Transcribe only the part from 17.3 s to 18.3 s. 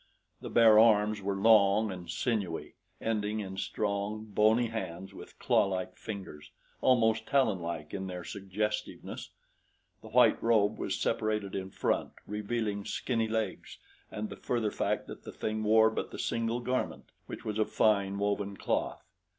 was of fine,